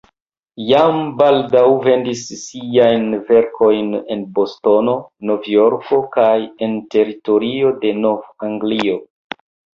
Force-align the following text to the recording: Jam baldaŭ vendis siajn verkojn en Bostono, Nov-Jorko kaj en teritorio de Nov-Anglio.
Jam 0.67 0.95
baldaŭ 1.17 1.65
vendis 1.83 2.23
siajn 2.43 3.05
verkojn 3.27 3.91
en 4.17 4.23
Bostono, 4.39 4.97
Nov-Jorko 5.33 6.01
kaj 6.17 6.35
en 6.69 6.75
teritorio 6.97 7.73
de 7.87 7.95
Nov-Anglio. 8.03 8.99